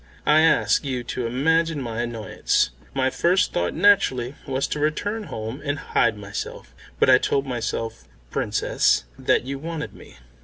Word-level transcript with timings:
I 0.25 0.39
ask 0.39 0.83
you 0.83 1.03
to 1.03 1.27
imagine 1.27 1.79
my 1.79 2.01
annoyance. 2.01 2.71
My 2.95 3.11
first 3.11 3.53
thought 3.53 3.75
naturally 3.75 4.33
was 4.47 4.65
to 4.69 4.79
return 4.79 5.25
home 5.25 5.61
and 5.63 5.77
hide 5.77 6.17
myself; 6.17 6.73
but 6.99 7.07
I 7.07 7.19
told 7.19 7.45
myself, 7.45 8.05
Princess, 8.31 9.03
that 9.19 9.43
you 9.43 9.59
wanted 9.59 9.93
me." 9.93 10.17